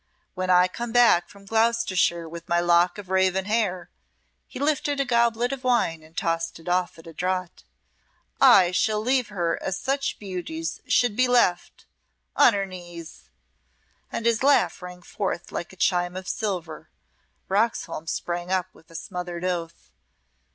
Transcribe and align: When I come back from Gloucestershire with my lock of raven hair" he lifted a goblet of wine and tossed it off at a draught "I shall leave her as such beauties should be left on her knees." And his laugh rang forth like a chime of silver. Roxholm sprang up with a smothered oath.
When 0.33 0.49
I 0.49 0.67
come 0.67 0.91
back 0.91 1.29
from 1.29 1.45
Gloucestershire 1.45 2.27
with 2.27 2.49
my 2.49 2.59
lock 2.59 2.97
of 2.97 3.11
raven 3.11 3.45
hair" 3.45 3.91
he 4.47 4.57
lifted 4.57 4.99
a 4.99 5.05
goblet 5.05 5.51
of 5.53 5.63
wine 5.63 6.01
and 6.01 6.17
tossed 6.17 6.57
it 6.59 6.67
off 6.67 6.97
at 6.97 7.05
a 7.05 7.13
draught 7.13 7.65
"I 8.41 8.71
shall 8.71 8.99
leave 8.99 9.27
her 9.27 9.61
as 9.61 9.79
such 9.79 10.17
beauties 10.17 10.81
should 10.87 11.15
be 11.15 11.27
left 11.27 11.85
on 12.35 12.55
her 12.55 12.65
knees." 12.65 13.29
And 14.11 14.25
his 14.25 14.41
laugh 14.41 14.81
rang 14.81 15.03
forth 15.03 15.51
like 15.51 15.71
a 15.71 15.75
chime 15.75 16.15
of 16.15 16.27
silver. 16.27 16.89
Roxholm 17.47 18.07
sprang 18.07 18.51
up 18.51 18.73
with 18.73 18.89
a 18.89 18.95
smothered 18.95 19.45
oath. 19.45 19.91